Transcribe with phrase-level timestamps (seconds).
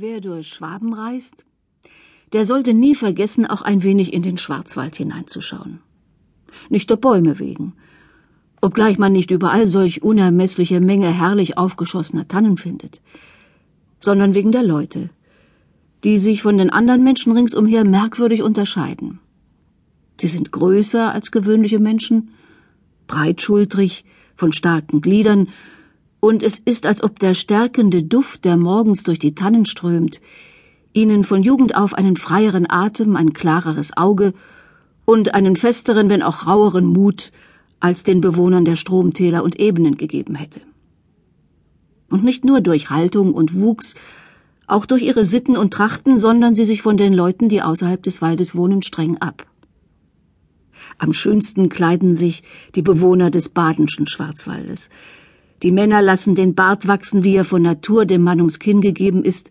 [0.00, 1.44] Wer durch Schwaben reist,
[2.32, 5.80] der sollte nie vergessen, auch ein wenig in den Schwarzwald hineinzuschauen.
[6.68, 7.72] Nicht der Bäume wegen,
[8.60, 13.02] obgleich man nicht überall solch unermessliche Menge herrlich aufgeschossener Tannen findet,
[13.98, 15.08] sondern wegen der Leute,
[16.04, 19.18] die sich von den anderen Menschen ringsumher merkwürdig unterscheiden.
[20.20, 22.30] Sie sind größer als gewöhnliche Menschen,
[23.08, 24.04] breitschultrig,
[24.36, 25.48] von starken Gliedern,
[26.20, 30.20] und es ist, als ob der stärkende Duft, der morgens durch die Tannen strömt,
[30.92, 34.34] ihnen von Jugend auf einen freieren Atem, ein klareres Auge
[35.04, 37.30] und einen festeren, wenn auch raueren Mut
[37.80, 40.60] als den Bewohnern der Stromtäler und Ebenen gegeben hätte.
[42.10, 43.94] Und nicht nur durch Haltung und Wuchs,
[44.66, 48.20] auch durch ihre Sitten und Trachten sondern sie sich von den Leuten, die außerhalb des
[48.20, 49.46] Waldes wohnen, streng ab.
[50.98, 52.42] Am schönsten kleiden sich
[52.74, 54.90] die Bewohner des Badenschen Schwarzwaldes.
[55.62, 59.24] Die Männer lassen den Bart wachsen, wie er von Natur dem Mann ums Kinn gegeben
[59.24, 59.50] ist,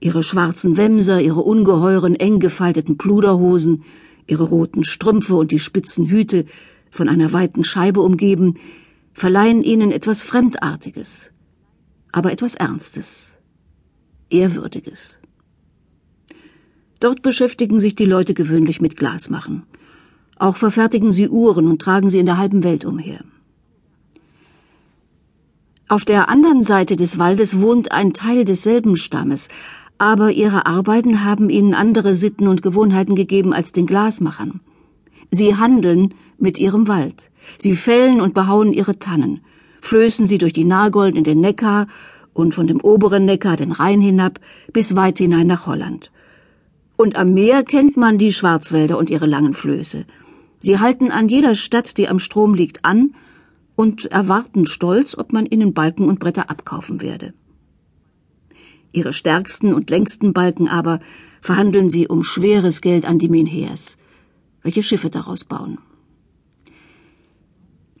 [0.00, 3.84] ihre schwarzen Wämser, ihre ungeheuren, eng gefalteten Pluderhosen,
[4.26, 6.44] ihre roten Strümpfe und die spitzen Hüte,
[6.90, 8.54] von einer weiten Scheibe umgeben,
[9.12, 11.32] verleihen ihnen etwas Fremdartiges,
[12.12, 13.36] aber etwas Ernstes,
[14.30, 15.20] Ehrwürdiges.
[17.00, 19.64] Dort beschäftigen sich die Leute gewöhnlich mit Glasmachen.
[20.36, 23.20] Auch verfertigen sie Uhren und tragen sie in der halben Welt umher.
[25.90, 29.48] Auf der anderen Seite des Waldes wohnt ein Teil desselben Stammes,
[29.96, 34.60] aber ihre Arbeiten haben ihnen andere Sitten und Gewohnheiten gegeben als den Glasmachern.
[35.30, 37.30] Sie handeln mit ihrem Wald.
[37.56, 39.40] Sie fällen und behauen ihre Tannen,
[39.80, 41.86] flößen sie durch die Nagold in den Neckar
[42.34, 44.40] und von dem oberen Neckar den Rhein hinab
[44.74, 46.10] bis weit hinein nach Holland.
[46.96, 50.04] Und am Meer kennt man die Schwarzwälder und ihre langen Flöße.
[50.60, 53.14] Sie halten an jeder Stadt, die am Strom liegt, an
[53.78, 57.32] und erwarten stolz, ob man ihnen Balken und Bretter abkaufen werde.
[58.90, 60.98] Ihre stärksten und längsten Balken aber
[61.40, 63.96] verhandeln sie um schweres Geld an die Menheers,
[64.64, 65.78] welche Schiffe daraus bauen.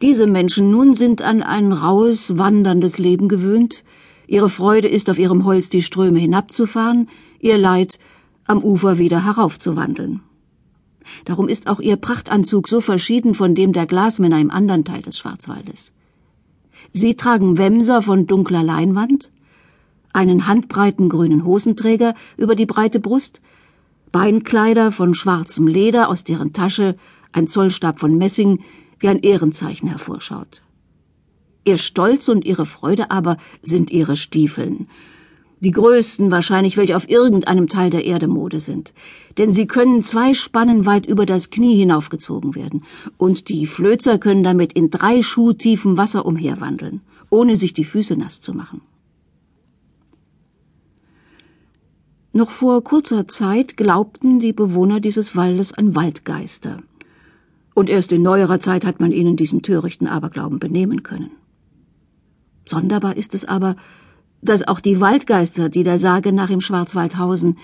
[0.02, 3.84] Diese Menschen nun sind an ein raues, wanderndes Leben gewöhnt,
[4.26, 8.00] ihre Freude ist, auf ihrem Holz die Ströme hinabzufahren, ihr Leid,
[8.46, 10.22] am Ufer wieder heraufzuwandeln.
[11.24, 15.18] Darum ist auch ihr Prachtanzug so verschieden von dem der Glasmänner im anderen Teil des
[15.18, 15.92] Schwarzwaldes.
[16.92, 19.30] Sie tragen Wämser von dunkler Leinwand,
[20.12, 23.40] einen handbreiten grünen Hosenträger über die breite Brust,
[24.10, 26.96] Beinkleider von schwarzem Leder, aus deren Tasche
[27.32, 28.64] ein Zollstab von Messing
[28.98, 30.62] wie ein Ehrenzeichen hervorschaut.
[31.64, 34.88] Ihr Stolz und ihre Freude aber sind ihre Stiefeln,
[35.60, 38.94] die größten wahrscheinlich, welche auf irgendeinem Teil der Erde Mode sind.
[39.38, 42.84] Denn sie können zwei Spannen weit über das Knie hinaufgezogen werden.
[43.16, 48.16] Und die Flözer können damit in drei Schuh tiefem Wasser umherwandeln, ohne sich die Füße
[48.16, 48.80] nass zu machen.
[52.32, 56.78] Noch vor kurzer Zeit glaubten die Bewohner dieses Waldes an Waldgeister.
[57.74, 61.30] Und erst in neuerer Zeit hat man ihnen diesen törichten Aberglauben benehmen können.
[62.64, 63.76] Sonderbar ist es aber,
[64.42, 67.58] dass auch die Waldgeister, die der Sage nach im Schwarzwald hausen,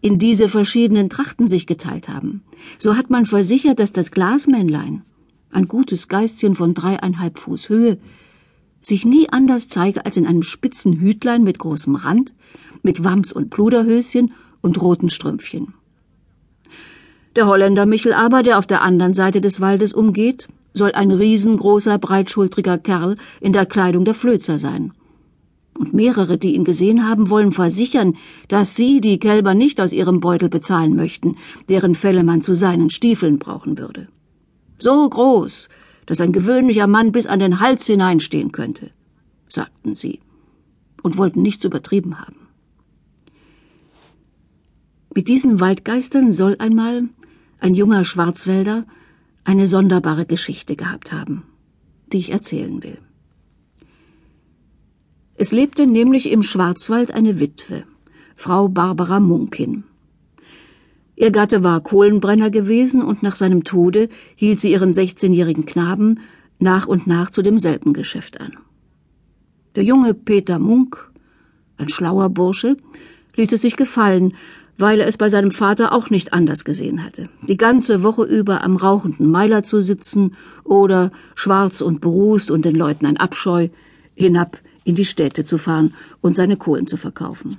[0.00, 2.42] in diese verschiedenen Trachten sich geteilt haben.
[2.78, 5.02] So hat man versichert, dass das Glasmännlein,
[5.50, 7.98] ein gutes Geistchen von dreieinhalb Fuß Höhe,
[8.82, 12.34] sich nie anders zeige als in einem spitzen Hütlein mit großem Rand,
[12.82, 14.32] mit Wams und Pluderhöschen
[14.62, 15.74] und roten Strümpfchen.
[17.36, 21.98] Der Holländer Michel aber, der auf der anderen Seite des Waldes umgeht, soll ein riesengroßer,
[21.98, 24.92] breitschultriger Kerl in der Kleidung der Flözer sein
[25.80, 28.14] und mehrere, die ihn gesehen haben, wollen versichern,
[28.48, 31.36] dass sie die Kälber nicht aus ihrem Beutel bezahlen möchten,
[31.70, 34.08] deren Felle man zu seinen Stiefeln brauchen würde.
[34.78, 35.70] So groß,
[36.04, 38.90] dass ein gewöhnlicher Mann bis an den Hals hineinstehen könnte,
[39.48, 40.20] sagten sie
[41.02, 42.36] und wollten nichts übertrieben haben.
[45.14, 47.08] Mit diesen Waldgeistern soll einmal
[47.58, 48.84] ein junger Schwarzwälder
[49.44, 51.42] eine sonderbare Geschichte gehabt haben,
[52.12, 52.98] die ich erzählen will.
[55.40, 57.84] Es lebte nämlich im Schwarzwald eine Witwe,
[58.36, 59.84] Frau Barbara Munkin.
[61.16, 66.20] Ihr Gatte war Kohlenbrenner gewesen und nach seinem Tode hielt sie ihren 16-jährigen Knaben
[66.58, 68.58] nach und nach zu demselben Geschäft an.
[69.76, 71.10] Der junge Peter Munk,
[71.78, 72.76] ein schlauer Bursche,
[73.34, 74.34] ließ es sich gefallen,
[74.76, 77.30] weil er es bei seinem Vater auch nicht anders gesehen hatte.
[77.48, 82.74] Die ganze Woche über am rauchenden Meiler zu sitzen oder schwarz und berußt und den
[82.74, 83.68] Leuten ein Abscheu
[84.14, 87.58] hinab in die Städte zu fahren und seine Kohlen zu verkaufen.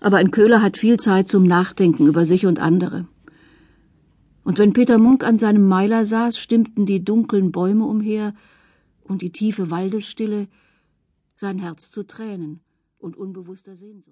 [0.00, 3.06] Aber ein Köhler hat viel Zeit zum Nachdenken über sich und andere.
[4.44, 8.34] Und wenn Peter Munk an seinem Meiler saß, stimmten die dunklen Bäume umher
[9.02, 10.46] und die tiefe Waldesstille
[11.34, 12.60] sein Herz zu Tränen
[12.98, 14.04] und unbewusster Sehnsucht.